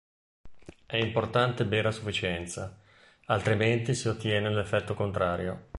[0.87, 2.75] È importante bere a sufficienza,
[3.25, 5.67] altrimenti si ottiene l'effetto contrario.